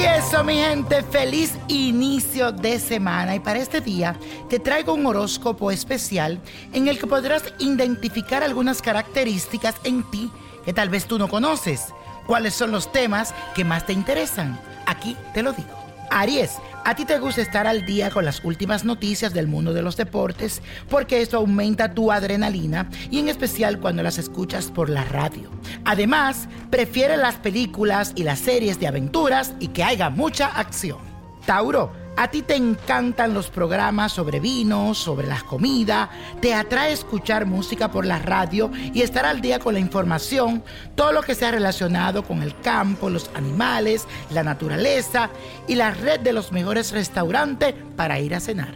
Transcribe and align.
Y 0.00 0.04
eso, 0.04 0.42
mi 0.42 0.54
gente, 0.54 1.02
feliz 1.02 1.52
inicio 1.68 2.52
de 2.52 2.78
semana. 2.78 3.34
Y 3.34 3.40
para 3.40 3.58
este 3.58 3.82
día 3.82 4.16
te 4.48 4.58
traigo 4.58 4.94
un 4.94 5.04
horóscopo 5.04 5.70
especial 5.70 6.40
en 6.72 6.88
el 6.88 6.98
que 6.98 7.06
podrás 7.06 7.52
identificar 7.58 8.42
algunas 8.42 8.80
características 8.80 9.74
en 9.84 10.02
ti 10.10 10.30
que 10.64 10.72
tal 10.72 10.88
vez 10.88 11.04
tú 11.04 11.18
no 11.18 11.28
conoces. 11.28 11.92
¿Cuáles 12.26 12.54
son 12.54 12.70
los 12.70 12.90
temas 12.90 13.34
que 13.54 13.62
más 13.62 13.84
te 13.84 13.92
interesan? 13.92 14.58
Aquí 14.86 15.18
te 15.34 15.42
lo 15.42 15.52
digo. 15.52 15.79
Aries, 16.10 16.58
a 16.84 16.94
ti 16.94 17.04
te 17.04 17.18
gusta 17.18 17.40
estar 17.40 17.66
al 17.66 17.86
día 17.86 18.10
con 18.10 18.24
las 18.24 18.44
últimas 18.44 18.84
noticias 18.84 19.32
del 19.32 19.46
mundo 19.46 19.72
de 19.72 19.82
los 19.82 19.96
deportes 19.96 20.60
porque 20.88 21.22
esto 21.22 21.36
aumenta 21.36 21.94
tu 21.94 22.10
adrenalina 22.10 22.88
y 23.10 23.20
en 23.20 23.28
especial 23.28 23.78
cuando 23.78 24.02
las 24.02 24.18
escuchas 24.18 24.70
por 24.70 24.90
la 24.90 25.04
radio. 25.04 25.50
Además, 25.84 26.48
prefiere 26.70 27.16
las 27.16 27.36
películas 27.36 28.12
y 28.16 28.24
las 28.24 28.40
series 28.40 28.80
de 28.80 28.88
aventuras 28.88 29.54
y 29.60 29.68
que 29.68 29.84
haya 29.84 30.10
mucha 30.10 30.46
acción. 30.46 30.98
Tauro, 31.46 31.92
a 32.20 32.30
ti 32.30 32.42
te 32.42 32.54
encantan 32.54 33.32
los 33.32 33.48
programas 33.48 34.12
sobre 34.12 34.40
vinos, 34.40 34.98
sobre 34.98 35.26
las 35.26 35.42
comidas, 35.42 36.10
te 36.42 36.52
atrae 36.52 36.92
escuchar 36.92 37.46
música 37.46 37.90
por 37.90 38.04
la 38.04 38.18
radio 38.18 38.70
y 38.92 39.00
estar 39.00 39.24
al 39.24 39.40
día 39.40 39.58
con 39.58 39.72
la 39.72 39.80
información, 39.80 40.62
todo 40.96 41.12
lo 41.12 41.22
que 41.22 41.34
sea 41.34 41.50
relacionado 41.50 42.22
con 42.22 42.42
el 42.42 42.54
campo, 42.60 43.08
los 43.08 43.30
animales, 43.32 44.06
la 44.28 44.42
naturaleza 44.42 45.30
y 45.66 45.76
la 45.76 45.92
red 45.92 46.20
de 46.20 46.34
los 46.34 46.52
mejores 46.52 46.92
restaurantes 46.92 47.74
para 47.96 48.20
ir 48.20 48.34
a 48.34 48.40
cenar. 48.40 48.74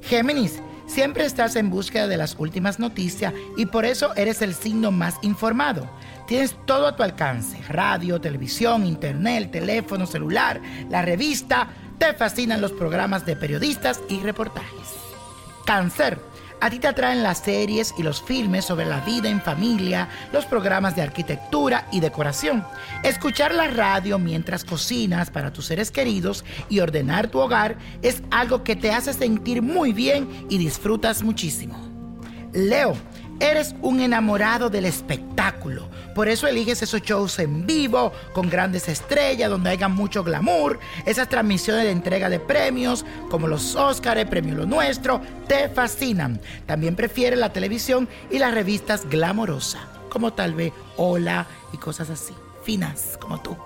Géminis, 0.00 0.62
siempre 0.86 1.26
estás 1.26 1.54
en 1.56 1.68
búsqueda 1.68 2.08
de 2.08 2.16
las 2.16 2.34
últimas 2.38 2.78
noticias 2.78 3.34
y 3.58 3.66
por 3.66 3.84
eso 3.84 4.14
eres 4.16 4.40
el 4.40 4.54
signo 4.54 4.90
más 4.90 5.16
informado. 5.20 5.86
Tienes 6.26 6.56
todo 6.64 6.88
a 6.88 6.96
tu 6.96 7.02
alcance, 7.02 7.60
radio, 7.68 8.20
televisión, 8.20 8.86
internet, 8.86 9.50
teléfono, 9.52 10.06
celular, 10.06 10.60
la 10.88 11.02
revista, 11.02 11.68
te 11.98 12.14
fascinan 12.14 12.60
los 12.60 12.72
programas 12.72 13.26
de 13.26 13.36
periodistas 13.36 14.00
y 14.08 14.20
reportajes. 14.20 14.88
Cáncer. 15.64 16.18
A 16.58 16.70
ti 16.70 16.78
te 16.78 16.88
atraen 16.88 17.22
las 17.22 17.40
series 17.40 17.92
y 17.98 18.02
los 18.02 18.22
filmes 18.22 18.64
sobre 18.64 18.86
la 18.86 19.00
vida 19.00 19.28
en 19.28 19.42
familia, 19.42 20.08
los 20.32 20.46
programas 20.46 20.96
de 20.96 21.02
arquitectura 21.02 21.86
y 21.92 22.00
decoración. 22.00 22.64
Escuchar 23.02 23.54
la 23.54 23.68
radio 23.68 24.18
mientras 24.18 24.64
cocinas 24.64 25.30
para 25.30 25.52
tus 25.52 25.66
seres 25.66 25.90
queridos 25.90 26.46
y 26.70 26.80
ordenar 26.80 27.28
tu 27.28 27.40
hogar 27.40 27.76
es 28.00 28.22
algo 28.30 28.64
que 28.64 28.74
te 28.74 28.90
hace 28.90 29.12
sentir 29.12 29.60
muy 29.60 29.92
bien 29.92 30.46
y 30.48 30.56
disfrutas 30.56 31.22
muchísimo. 31.22 31.78
Leo, 32.54 32.94
eres 33.40 33.74
un 33.82 34.00
enamorado 34.00 34.70
del 34.70 34.84
espectáculo. 34.84 35.88
Por 36.14 36.28
eso 36.28 36.46
eliges 36.46 36.82
esos 36.82 37.02
shows 37.02 37.38
en 37.38 37.66
vivo, 37.66 38.12
con 38.32 38.48
grandes 38.48 38.88
estrellas, 38.88 39.50
donde 39.50 39.70
haya 39.70 39.88
mucho 39.88 40.24
glamour, 40.24 40.78
esas 41.04 41.28
transmisiones 41.28 41.84
de 41.84 41.90
entrega 41.90 42.28
de 42.28 42.40
premios, 42.40 43.04
como 43.30 43.46
los 43.46 43.76
Óscares, 43.76 44.26
Premio 44.26 44.54
Lo 44.54 44.66
Nuestro, 44.66 45.20
te 45.46 45.68
fascinan. 45.68 46.40
También 46.66 46.96
prefieres 46.96 47.38
la 47.38 47.52
televisión 47.52 48.08
y 48.30 48.38
las 48.38 48.54
revistas 48.54 49.08
glamorosas, 49.08 49.82
como 50.08 50.32
tal 50.32 50.54
vez 50.54 50.72
Hola 50.96 51.46
y 51.72 51.76
cosas 51.76 52.08
así, 52.10 52.32
finas 52.64 53.18
como 53.20 53.40
tú. 53.42 53.56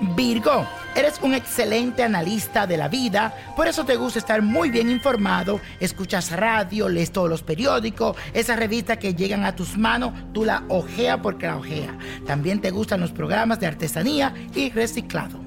Virgo, 0.00 0.66
eres 0.94 1.20
un 1.22 1.34
excelente 1.34 2.02
analista 2.02 2.66
de 2.66 2.76
la 2.76 2.88
vida, 2.88 3.34
por 3.56 3.68
eso 3.68 3.84
te 3.84 3.96
gusta 3.96 4.18
estar 4.18 4.42
muy 4.42 4.70
bien 4.70 4.90
informado, 4.90 5.60
escuchas 5.80 6.32
radio, 6.32 6.88
lees 6.88 7.12
todos 7.12 7.28
los 7.28 7.42
periódicos, 7.42 8.16
esas 8.32 8.58
revistas 8.58 8.98
que 8.98 9.14
llegan 9.14 9.44
a 9.44 9.54
tus 9.54 9.76
manos, 9.76 10.12
tú 10.32 10.44
la 10.44 10.64
ojea 10.68 11.22
porque 11.22 11.46
la 11.46 11.56
ojea. 11.56 11.96
También 12.26 12.60
te 12.60 12.70
gustan 12.70 13.00
los 13.00 13.12
programas 13.12 13.60
de 13.60 13.66
artesanía 13.66 14.34
y 14.54 14.70
reciclado. 14.70 15.38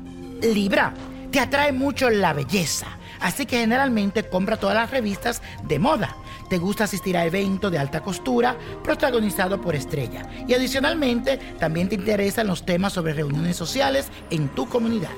Libra, 0.41 0.93
te 1.31 1.39
atrae 1.39 1.73
mucho 1.73 2.09
la 2.09 2.33
belleza, 2.33 2.87
así 3.19 3.45
que 3.45 3.59
generalmente 3.59 4.23
compra 4.29 4.57
todas 4.57 4.75
las 4.75 4.91
revistas 4.91 5.41
de 5.67 5.79
moda. 5.79 6.15
Te 6.49 6.57
gusta 6.57 6.83
asistir 6.83 7.17
a 7.17 7.25
eventos 7.25 7.71
de 7.71 7.79
alta 7.79 8.01
costura 8.01 8.55
protagonizado 8.83 9.59
por 9.59 9.75
estrella. 9.75 10.29
Y 10.47 10.53
adicionalmente, 10.53 11.37
también 11.59 11.89
te 11.89 11.95
interesan 11.95 12.47
los 12.47 12.65
temas 12.65 12.93
sobre 12.93 13.13
reuniones 13.13 13.55
sociales 13.55 14.07
en 14.29 14.49
tu 14.49 14.67
comunidad. 14.69 15.11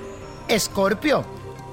Escorpio. 0.48 1.26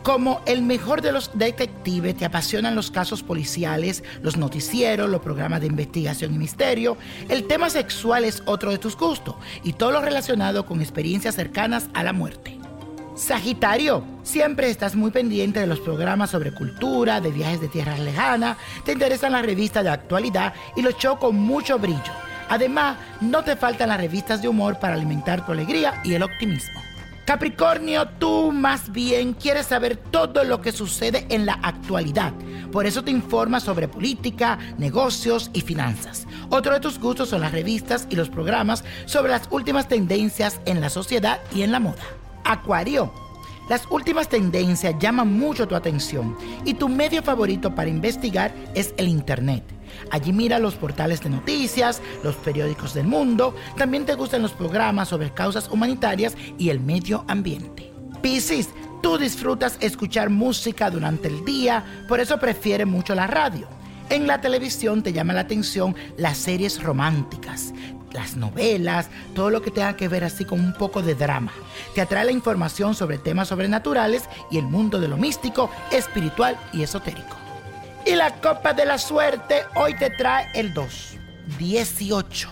Como 0.02 0.42
el 0.44 0.60
mejor 0.60 1.00
de 1.00 1.12
los 1.12 1.30
detectives, 1.32 2.14
te 2.14 2.26
apasionan 2.26 2.74
los 2.74 2.90
casos 2.90 3.22
policiales, 3.22 4.04
los 4.20 4.36
noticieros, 4.36 5.08
los 5.08 5.22
programas 5.22 5.62
de 5.62 5.68
investigación 5.68 6.34
y 6.34 6.38
misterio. 6.38 6.98
El 7.30 7.46
tema 7.46 7.70
sexual 7.70 8.24
es 8.24 8.42
otro 8.44 8.70
de 8.70 8.76
tus 8.76 8.98
gustos 8.98 9.36
y 9.62 9.72
todo 9.72 9.92
lo 9.92 10.02
relacionado 10.02 10.66
con 10.66 10.82
experiencias 10.82 11.36
cercanas 11.36 11.88
a 11.94 12.02
la 12.02 12.12
muerte. 12.12 12.53
Sagitario, 13.24 14.04
siempre 14.22 14.68
estás 14.68 14.94
muy 14.94 15.10
pendiente 15.10 15.58
de 15.58 15.66
los 15.66 15.80
programas 15.80 16.28
sobre 16.28 16.52
cultura, 16.52 17.22
de 17.22 17.32
viajes 17.32 17.58
de 17.58 17.68
tierras 17.68 17.98
lejanas, 17.98 18.58
te 18.84 18.92
interesan 18.92 19.32
las 19.32 19.46
revistas 19.46 19.82
de 19.82 19.88
actualidad 19.88 20.52
y 20.76 20.82
los 20.82 20.98
shows 20.98 21.18
con 21.18 21.34
mucho 21.34 21.78
brillo. 21.78 22.12
Además, 22.50 22.98
no 23.22 23.42
te 23.42 23.56
faltan 23.56 23.88
las 23.88 23.98
revistas 23.98 24.42
de 24.42 24.48
humor 24.48 24.78
para 24.78 24.92
alimentar 24.92 25.46
tu 25.46 25.52
alegría 25.52 26.02
y 26.04 26.12
el 26.12 26.22
optimismo. 26.22 26.82
Capricornio, 27.24 28.06
tú 28.18 28.52
más 28.52 28.92
bien 28.92 29.32
quieres 29.32 29.68
saber 29.68 29.96
todo 29.96 30.44
lo 30.44 30.60
que 30.60 30.72
sucede 30.72 31.24
en 31.30 31.46
la 31.46 31.54
actualidad. 31.54 32.34
Por 32.70 32.84
eso 32.84 33.04
te 33.04 33.10
informas 33.10 33.62
sobre 33.62 33.88
política, 33.88 34.58
negocios 34.76 35.50
y 35.54 35.62
finanzas. 35.62 36.26
Otro 36.50 36.74
de 36.74 36.80
tus 36.80 36.98
gustos 36.98 37.30
son 37.30 37.40
las 37.40 37.52
revistas 37.52 38.06
y 38.10 38.16
los 38.16 38.28
programas 38.28 38.84
sobre 39.06 39.32
las 39.32 39.48
últimas 39.50 39.88
tendencias 39.88 40.60
en 40.66 40.82
la 40.82 40.90
sociedad 40.90 41.40
y 41.54 41.62
en 41.62 41.72
la 41.72 41.80
moda. 41.80 42.02
Acuario. 42.44 43.12
Las 43.68 43.86
últimas 43.88 44.28
tendencias 44.28 44.94
llaman 44.98 45.38
mucho 45.38 45.66
tu 45.66 45.74
atención 45.74 46.36
y 46.64 46.74
tu 46.74 46.88
medio 46.88 47.22
favorito 47.22 47.74
para 47.74 47.88
investigar 47.88 48.54
es 48.74 48.92
el 48.98 49.08
Internet. 49.08 49.64
Allí 50.10 50.32
mira 50.32 50.58
los 50.58 50.74
portales 50.74 51.22
de 51.22 51.30
noticias, 51.30 52.02
los 52.22 52.34
periódicos 52.36 52.92
del 52.92 53.06
mundo, 53.06 53.54
también 53.76 54.04
te 54.04 54.14
gustan 54.14 54.42
los 54.42 54.52
programas 54.52 55.08
sobre 55.08 55.32
causas 55.32 55.68
humanitarias 55.70 56.36
y 56.58 56.68
el 56.68 56.80
medio 56.80 57.24
ambiente. 57.26 57.90
Piscis, 58.20 58.68
tú 59.02 59.16
disfrutas 59.18 59.78
escuchar 59.80 60.28
música 60.30 60.90
durante 60.90 61.28
el 61.28 61.44
día, 61.44 62.04
por 62.08 62.20
eso 62.20 62.38
prefieres 62.38 62.86
mucho 62.86 63.14
la 63.14 63.26
radio. 63.26 63.66
En 64.10 64.26
la 64.26 64.40
televisión 64.40 65.02
te 65.02 65.12
llama 65.12 65.32
la 65.32 65.40
atención 65.40 65.96
las 66.16 66.36
series 66.36 66.82
románticas, 66.82 67.72
las 68.12 68.36
novelas, 68.36 69.08
todo 69.34 69.50
lo 69.50 69.62
que 69.62 69.70
tenga 69.70 69.96
que 69.96 70.08
ver 70.08 70.24
así 70.24 70.44
con 70.44 70.60
un 70.60 70.74
poco 70.74 71.02
de 71.02 71.14
drama. 71.14 71.52
Te 71.94 72.00
atrae 72.00 72.24
la 72.24 72.32
información 72.32 72.94
sobre 72.94 73.18
temas 73.18 73.48
sobrenaturales 73.48 74.24
y 74.50 74.58
el 74.58 74.64
mundo 74.64 75.00
de 75.00 75.08
lo 75.08 75.16
místico, 75.16 75.70
espiritual 75.90 76.58
y 76.72 76.82
esotérico. 76.82 77.36
Y 78.06 78.14
la 78.14 78.34
copa 78.40 78.74
de 78.74 78.84
la 78.84 78.98
suerte 78.98 79.62
hoy 79.74 79.96
te 79.96 80.10
trae 80.10 80.48
el 80.54 80.74
2, 80.74 81.16
18, 81.58 82.50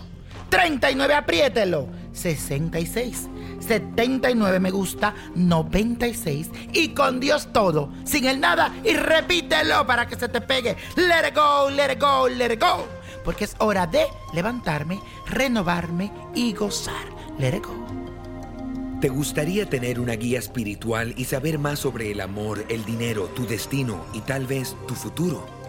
39, 0.48 1.14
apriételo, 1.14 1.86
66. 2.12 3.28
79 3.62 4.60
me 4.60 4.70
gusta, 4.70 5.14
96 5.34 6.50
y 6.72 6.88
con 6.90 7.20
Dios 7.20 7.48
todo, 7.52 7.90
sin 8.04 8.26
el 8.26 8.40
nada 8.40 8.74
y 8.84 8.94
repítelo 8.94 9.86
para 9.86 10.06
que 10.06 10.16
se 10.16 10.28
te 10.28 10.40
pegue. 10.40 10.76
Let 10.96 11.28
it 11.28 11.34
go, 11.34 11.70
let 11.70 11.92
it 11.92 12.00
go, 12.00 12.28
let 12.28 12.52
it 12.52 12.60
go. 12.60 12.86
Porque 13.24 13.44
es 13.44 13.54
hora 13.58 13.86
de 13.86 14.06
levantarme, 14.34 15.00
renovarme 15.26 16.12
y 16.34 16.52
gozar. 16.52 17.06
Let 17.38 17.56
it 17.56 17.64
go. 17.64 17.82
¿Te 19.00 19.08
gustaría 19.08 19.68
tener 19.68 19.98
una 19.98 20.14
guía 20.14 20.38
espiritual 20.38 21.14
y 21.16 21.24
saber 21.24 21.58
más 21.58 21.80
sobre 21.80 22.12
el 22.12 22.20
amor, 22.20 22.64
el 22.68 22.84
dinero, 22.84 23.24
tu 23.34 23.46
destino 23.46 24.04
y 24.12 24.20
tal 24.20 24.46
vez 24.46 24.76
tu 24.86 24.94
futuro? 24.94 25.61